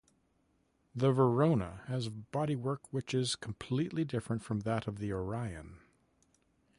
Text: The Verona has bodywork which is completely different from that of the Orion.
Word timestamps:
The 0.95 1.11
Verona 1.11 1.83
has 1.85 2.09
bodywork 2.09 2.79
which 2.89 3.13
is 3.13 3.35
completely 3.35 4.03
different 4.03 4.41
from 4.41 4.61
that 4.61 4.87
of 4.87 4.97
the 4.97 5.13
Orion. 5.13 5.77